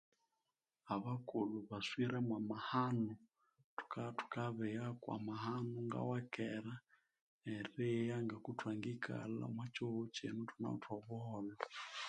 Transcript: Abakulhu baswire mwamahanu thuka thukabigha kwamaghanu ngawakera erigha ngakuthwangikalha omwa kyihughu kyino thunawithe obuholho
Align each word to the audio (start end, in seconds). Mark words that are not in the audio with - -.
Abakulhu 0.93 1.57
baswire 1.69 2.17
mwamahanu 2.27 3.11
thuka 3.77 4.01
thukabigha 4.17 4.87
kwamaghanu 5.01 5.75
ngawakera 5.87 6.73
erigha 7.55 8.15
ngakuthwangikalha 8.25 9.41
omwa 9.49 9.65
kyihughu 9.73 10.05
kyino 10.15 10.41
thunawithe 10.49 10.89
obuholho 10.97 11.55